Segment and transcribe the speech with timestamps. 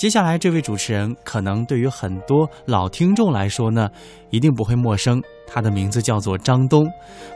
[0.00, 3.86] 接下来这位主持人，可能对于很多老听众来说呢，
[4.30, 5.22] 一定不会陌生。
[5.46, 6.90] 他的名字叫做张东。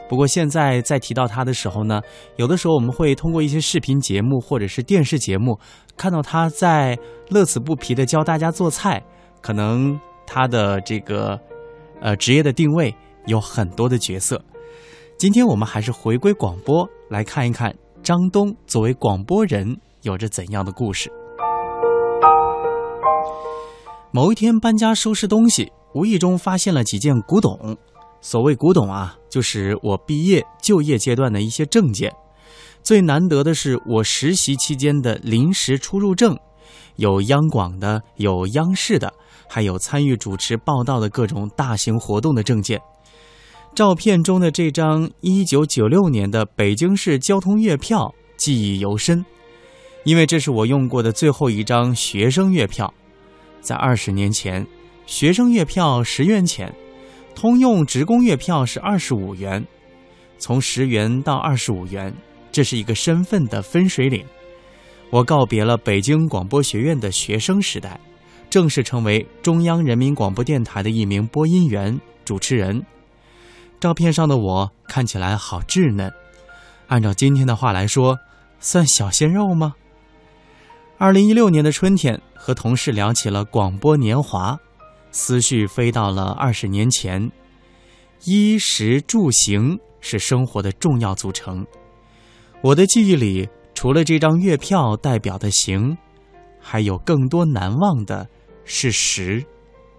[0.09, 2.01] 不过现在在提到他的时候呢，
[2.37, 5.59] 有的时候我们会通过一些视频节目或者是电视节目，
[5.95, 6.97] 看到他在
[7.29, 8.99] 乐此不疲的教大家做菜。
[9.41, 11.39] 可能他的这个
[12.01, 12.91] 呃职业的定位
[13.27, 14.43] 有很多的角色。
[15.19, 21.11] 今天我们还是回归广播，来看一看张东作为广播人有着怎样的故事。
[24.15, 27.77] 某一天搬家收拾东西，无意中发现了几件古董。
[28.21, 32.09] 所谓古董啊，就是我毕业就业阶段的一些证件。
[32.81, 36.33] 最难得的是我实习期间的临时出入证，
[36.95, 39.13] 有央广的，有央视的，
[39.49, 42.79] 还有参与主持报道的各种大型活动的证件。
[43.75, 49.25] 照片中的这张1996年的北京市交通月票记忆犹深，
[50.05, 52.93] 因为这是我用过的最后一张学生月票。
[53.65, 54.63] 在二十年前，
[55.07, 56.71] 学生月票十元钱，
[57.33, 59.65] 通用职工月票是二十五元。
[60.37, 62.13] 从十元到二十五元，
[62.51, 64.23] 这是一个身份的分水岭。
[65.09, 67.99] 我告别了北京广播学院的学生时代，
[68.51, 72.85] 正式成为中央人民广播电台的一名播音员、主持人。
[73.79, 76.13] 照片上的我看起来好稚嫩，
[76.87, 78.19] 按照今天的话来说，
[78.59, 79.73] 算小鲜肉吗？
[80.97, 84.57] 二零一六年的春天，和同事聊起了广播年华，
[85.11, 87.29] 思绪飞到了二十年前。
[88.23, 91.67] 衣食住行是生活的重要组成。
[92.61, 95.97] 我的记忆里，除了这张月票代表的行，
[96.61, 98.25] 还有更多难忘的
[98.63, 99.43] 是食，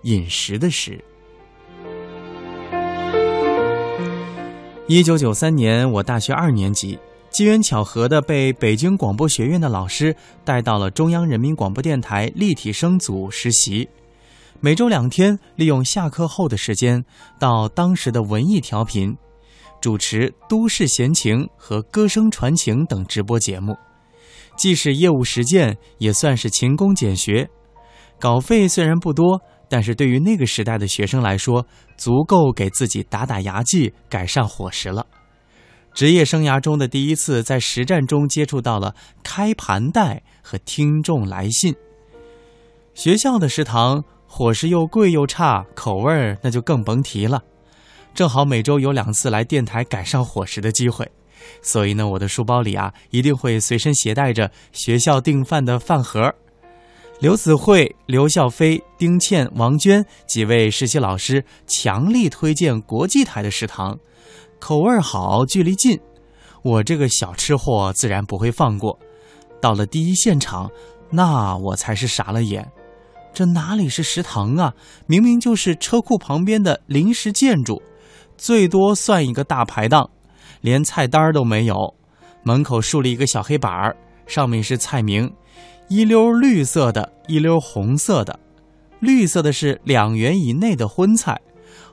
[0.03, 0.99] 饮食的食。
[4.89, 6.99] 一九九三年，我大学二年级。
[7.37, 13.87] 机缘巧合的被北京广播学院的老师带到了中央人民广播电台立体声组实习，
[14.59, 17.05] 每周两天，利用下课后的时间
[17.39, 19.15] 到当时的文艺调频，
[19.83, 23.77] 主持《都市闲情》和《歌声传情》等直播节目，
[24.57, 27.47] 既是业务实践，也算是勤工俭学。
[28.19, 31.67] 稿费虽然不多，但是对于那个时代的学生来说，
[31.99, 35.07] 足够给自己打打牙祭、改善伙食了。
[35.97, 41.75] 职业生涯中的第一次，在实战中接触到了开盘带和听众来信。
[42.93, 47.43] 学校的食堂伙食又贵又差，口味儿那就更甭提了。
[48.15, 51.11] 正好每周有两次来电台改善伙食的机会，
[51.63, 56.31] 所以呢，我的书包里啊一定会随身携带着学校订饭的饭盒。
[57.21, 63.99] 刘子慧、刘笑飞、丁倩、王娟几位实习老师强力推荐国际台的食堂。
[64.59, 66.01] 口味好，距离近，
[66.63, 68.99] 我这个小吃货自然不会放过。
[69.61, 70.71] 到了第一现场，
[71.11, 72.67] 那我才是傻了眼，
[73.33, 74.75] 这哪里是食堂啊？
[75.07, 77.81] 明明就是车库旁边的临时建筑，
[78.37, 80.11] 最多算一个大排档，
[80.63, 81.95] 连菜单都没有。
[82.43, 83.97] 门口竖了一个小黑板儿，
[84.27, 85.33] 上面是菜名，
[85.89, 88.39] 一溜绿色的，一溜红色的。
[89.01, 91.41] 绿色的是两元以内的荤菜，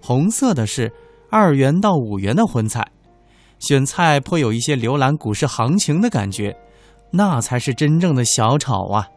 [0.02, 0.92] 红色的是。
[1.34, 2.88] 二元到五元的荤菜，
[3.58, 6.56] 选菜颇有一些浏览股市行情的感觉，
[7.10, 9.08] 那才是真正的小炒啊！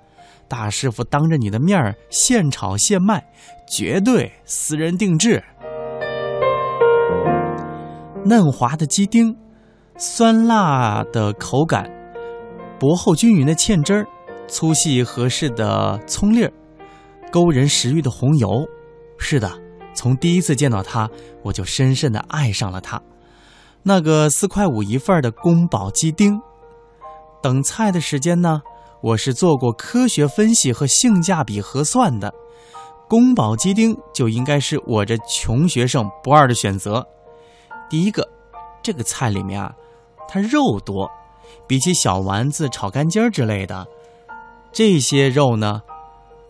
[0.49, 3.23] 大师傅当着你的面儿现炒现卖，
[3.69, 5.45] 绝对私人定制。
[8.25, 9.37] 嫩滑的鸡丁，
[9.99, 11.85] 酸辣的口感，
[12.79, 14.07] 薄厚均匀的芡汁儿，
[14.49, 16.53] 粗细合适的葱粒儿，
[17.31, 18.67] 勾人食欲的红油，
[19.19, 19.66] 是的。
[19.97, 21.11] 从第一次见到他，
[21.43, 23.01] 我就深深的爱上了他。
[23.83, 26.41] 那个四块五一份的宫保鸡丁，
[27.43, 28.61] 等菜的时间呢，
[29.01, 32.33] 我是做过科学分析和性价比核算的。
[33.09, 37.07] 宫保鸡丁就应该是我这穷学生不二的选择。
[37.89, 38.29] 第一个，
[38.83, 39.73] 这个菜里面啊，
[40.29, 41.09] 它肉多，
[41.69, 43.87] 比起小丸子、炒肝筋儿之类的
[44.73, 45.81] 这些肉呢，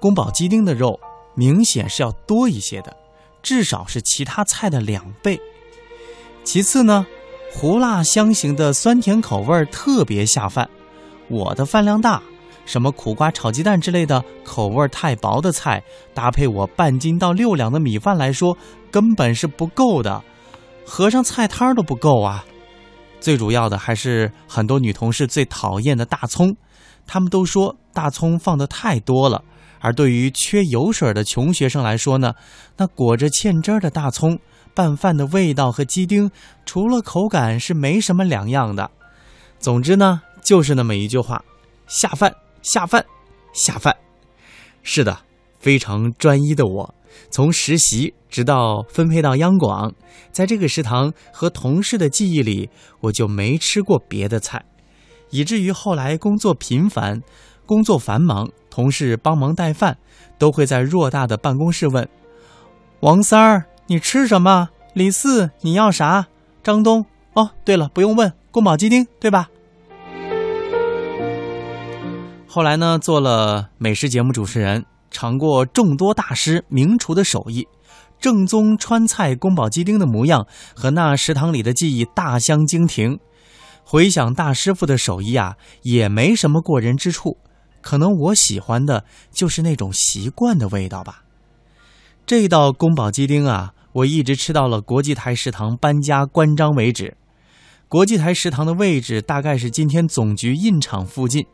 [0.01, 0.99] 宫保鸡丁的肉
[1.35, 2.97] 明显是要多一些的。
[3.47, 5.41] 至少是其他菜的两倍。
[6.43, 7.07] 其次呢，
[7.53, 10.69] 胡辣香型的酸甜口味特别下饭。
[11.29, 12.21] 我的饭量大，
[12.65, 15.81] 什么苦瓜炒鸡蛋之类的口味太薄的菜，
[16.13, 18.59] 搭配我半斤到六两的米饭来说，
[18.91, 20.21] 根本是不够的，
[20.85, 22.45] 合上菜摊都不够啊。
[23.21, 26.53] 最主要的还是很多女同事最讨厌的大葱，
[27.07, 29.41] 她们都说大葱放的太多了。
[29.81, 32.35] 而对于缺油水的穷学生来说呢，
[32.77, 34.39] 那裹着芡汁儿的大葱
[34.75, 36.31] 拌饭的味道和鸡丁，
[36.65, 38.91] 除了口感是没什么两样的。
[39.59, 41.45] 总之呢，就是那么一句话：
[41.87, 43.05] 下饭，下饭，
[43.53, 43.97] 下饭。
[44.83, 45.21] 是的，
[45.59, 46.95] 非常专一的我，
[47.31, 49.95] 从实习直到分配到央广，
[50.31, 52.69] 在这个食堂和同事的记忆里，
[53.01, 54.65] 我就没吃过别的菜，
[55.31, 57.21] 以至于后来工作频繁，
[57.65, 59.97] 工作繁忙，同事帮忙带饭，
[60.37, 62.07] 都会在偌大的办公室问
[63.01, 64.69] ：“王三儿，你吃什么？
[64.93, 66.27] 李四，你要啥？
[66.63, 69.49] 张东，哦，对了，不用问，宫保鸡丁，对吧？”
[72.47, 77.67] 后来呢，做了美食节目主持人，尝过众多大师名厨的手艺，
[78.21, 83.19] 正宗川菜宫保鸡丁的模样和那食堂里的记忆大相径庭。
[83.85, 87.39] 回想大师傅的手艺啊，也没什么过人之处，
[87.87, 91.23] 可能我喜欢的就是那种习惯的味道吧。
[92.27, 97.17] 这道宫保鸡丁啊，我一直吃到了国际台食堂搬家关张为止。
[97.89, 101.47] 国际台食堂的位置大概是今天总局印厂附近。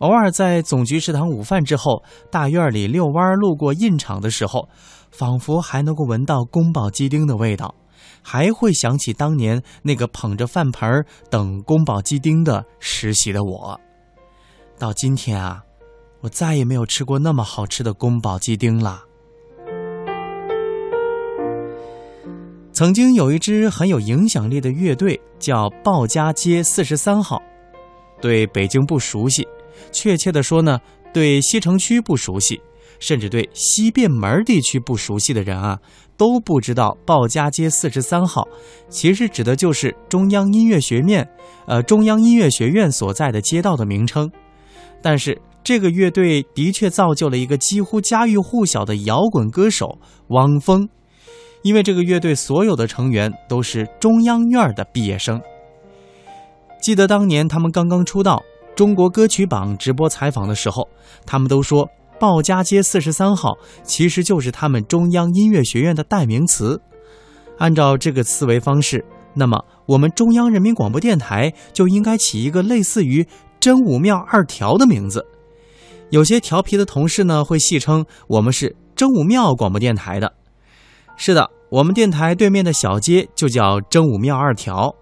[0.00, 4.68] 偶尔在总局食堂午饭之后，大院里遛弯路过印厂的时候，
[5.10, 7.74] 仿佛还能够闻到宫保鸡丁的味道，
[8.22, 13.80] 还会想起当年那个捧着饭盆等宫保鸡丁的实习的我。
[14.78, 15.62] 到今天啊，
[16.20, 19.04] 我再也没有吃过那么好吃的宫保鸡丁了。
[22.72, 27.42] 曾经有一支很有影响力的乐队叫鲍家街四十三号，
[28.20, 29.46] 对北京不熟悉。
[29.92, 30.78] 确切的说呢，
[31.12, 32.60] 对西城区不熟悉，
[32.98, 35.78] 甚至对西便门地区不熟悉的人啊，
[36.16, 38.46] 都不知道鲍家街四十三号，
[38.88, 41.26] 其实指的就是中央音乐学院，
[41.66, 44.30] 呃，中央音乐学院所在的街道的名称。
[45.02, 49.98] 但是这个乐队的确造就了一个几乎家喻户晓的摇滚歌手
[50.28, 50.88] 汪峰，
[51.62, 55.40] 因为这个乐队所有的成员都是中央院的毕业生。
[56.80, 58.42] 记得当年他们刚刚出道。
[58.76, 60.88] 中国歌曲榜直播采访的时候，
[61.26, 61.86] 他们都说
[62.18, 66.80] 鲍家街四十三号其实就是他们中央音乐学院的代名词。
[67.58, 69.04] 按照这个思维方式，
[69.34, 73.26] 那么我们中央人民广播电台就应该起一个类似于
[73.60, 75.26] “真武庙二条”的名字。
[76.10, 80.32] 有些调皮的同事呢，会戏称我们是真武庙广播电台的。
[81.16, 84.94] 是的，我们电台对面的小街就叫真武庙二条。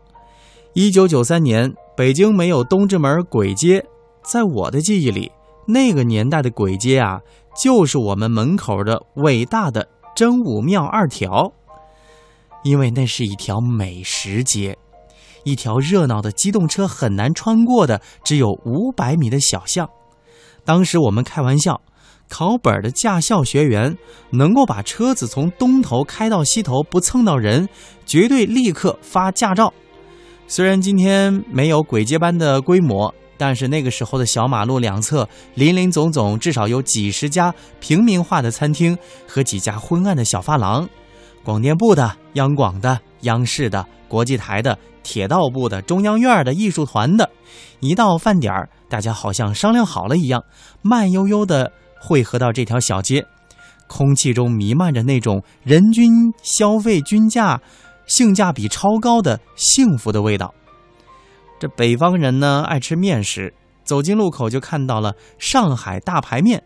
[0.75, 1.75] 一九九三年。
[1.97, 3.85] 北京没有东直门鬼街，
[4.23, 5.33] 在我的记忆里，
[5.67, 7.19] 那个年代的鬼街啊，
[7.61, 11.53] 就是我们门口的伟大的真武庙二条。
[12.63, 14.79] 因为那是一条美食街，
[15.43, 19.91] 一条热闹的机动车很难穿过的只有五百米的小巷。
[20.69, 21.81] 当时我们开玩笑，
[22.29, 23.97] 考本的驾校学员
[24.33, 27.67] 能够把车子从东头开到西头不蹭到人，
[28.05, 29.73] 绝对立刻发驾照。
[30.47, 38.95] 虽然今天没有鬼街般的规模，但是那个时候的小马路两侧林林总总，至少有几十家平民化的餐厅
[39.27, 40.87] 和几家昏暗的小发廊。
[41.43, 47.31] 广电部的、央广的、央视的、国际台的、铁道部的、中央院的、艺术团的，
[47.81, 50.43] 一到饭点儿，大家好像商量好了一样，
[50.83, 53.27] 慢悠悠地汇合到这条小街，
[53.87, 57.61] 空气中弥漫着那种人均消费均价。
[58.09, 60.55] 性价比超高的幸福的味道。
[61.61, 63.53] 这北方人呢爱吃面食，
[63.85, 66.65] 走进路口就看到了上海大排面。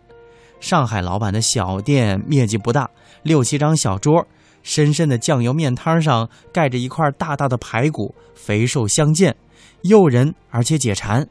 [0.60, 2.88] 上海老板的小店面积不大，
[3.24, 4.24] 六七张小桌，
[4.62, 9.36] 深深的酱油面摊上盖着一块大大的排骨，肥瘦相间，
[9.82, 11.26] 诱人而且解馋。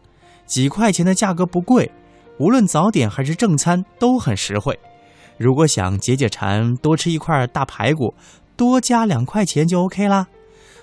[0.52, 1.90] 几块钱的价格不贵，
[2.38, 4.78] 无论早点还是正餐都很实惠。
[5.38, 8.14] 如果想解解馋，多吃一块大排骨。
[8.58, 10.28] 多加两块钱就 OK 啦，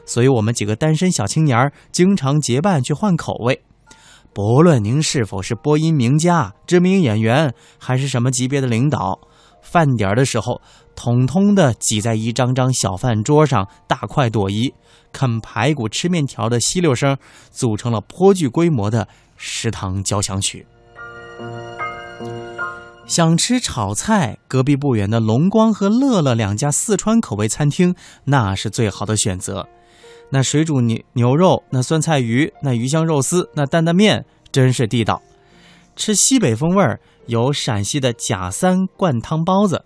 [0.07, 3.61] 所以我们几个单身小青年经常结伴去换口味。
[4.33, 9.21] 不论您是否是播音名家、知名演员，还是什么级别的领导，
[9.71, 10.61] 饭点的时候，
[10.97, 14.73] 统统的挤在一张张小饭桌上，大快朵颐，
[15.13, 17.17] 啃排骨、吃面条的吸溜声，
[17.51, 19.07] 组成了颇具规模的
[19.37, 20.67] 食堂交响曲。
[23.07, 27.95] 想吃炒菜，隔壁不远的龙光和乐乐两家四川口味餐厅，
[28.25, 29.67] 那是最好的选择。
[30.31, 35.23] 那水煮牛牛肉，那酸菜鱼，那鱼香肉丝，那担担面，真是地道。
[35.97, 39.85] 吃西北风味儿，有陕西的贾三灌汤包子；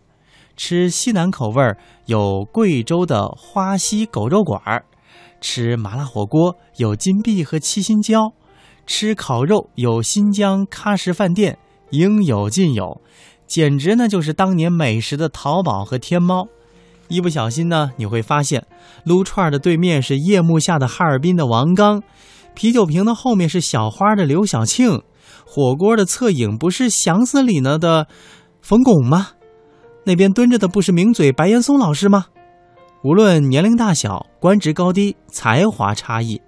[0.57, 4.83] 吃西南口味儿，有贵州的花溪狗肉馆儿；
[5.41, 8.33] 吃麻辣火锅，有金碧和七星椒；
[8.87, 11.59] 吃烤肉，有新疆喀什饭店。
[11.91, 13.03] 应有尽有，
[13.47, 16.49] 简直呢就是当年美食的淘宝和天猫。
[17.09, 18.65] 一不小心呢，你会发现
[19.05, 22.03] 撸串的对面是夜幕下的哈尔滨的王刚，
[22.55, 25.03] 啤酒瓶的后面是小花的刘晓庆，
[25.55, 28.07] 火锅的侧影不是想死里呢的
[28.63, 29.33] 冯巩吗？
[30.07, 32.29] 那边蹲着的不是名嘴白岩松老师吗？
[33.05, 36.41] 无论年龄大小、官职高低、才华差异，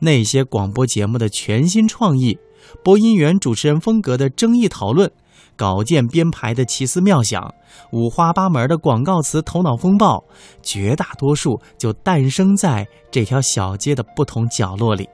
[0.00, 2.36] 那些广播节目的全新创意，
[2.84, 5.10] 播音员、主持人风格的争议讨论，
[5.56, 7.54] 稿件编排的奇思妙想，
[7.92, 10.22] 五花八门的广告词头脑风暴，
[10.62, 15.08] 绝大多数就诞生在这条小街的不同角落里。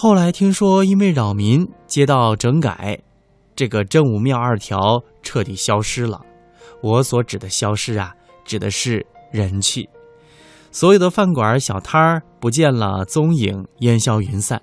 [0.00, 3.00] 后来听说，因为扰民，街道整改，
[3.56, 6.20] 这个真武庙二条彻底消失了。
[6.80, 8.14] 我所指的消失啊，
[8.44, 9.88] 指的是人气。
[10.70, 14.62] 所有的饭馆、小摊儿不见了踪影，烟消云散。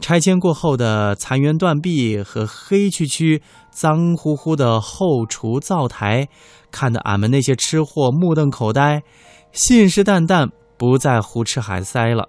[0.00, 3.40] 拆迁过后的残垣断壁和黑黢黢、
[3.70, 6.28] 脏乎乎的后厨灶台，
[6.72, 9.04] 看得俺们那些吃货目瞪口呆，
[9.52, 12.28] 信誓旦旦不再胡吃海塞了。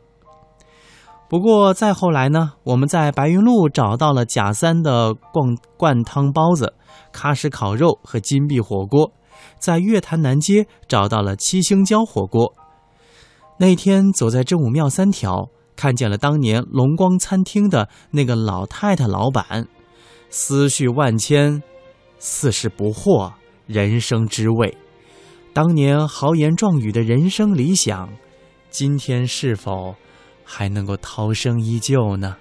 [1.31, 6.73] 不过再后来呢，我们在白云路找到了贾三的灌灌汤包子、
[7.13, 9.13] 喀什烤肉和金碧火锅，
[9.57, 12.53] 在月坛南街找到了七星椒火锅。
[13.57, 15.47] 那天走在真武庙三条，
[15.77, 19.69] 看见了当年龙光餐厅的那个老太太老板，
[20.29, 21.63] 思绪万千，
[22.19, 23.31] 似是不惑
[23.67, 24.77] 人生之味。
[25.53, 28.09] 当年豪言壮语的人生理想，
[28.69, 29.95] 今天是否？
[30.53, 32.35] 还能够涛声依旧呢。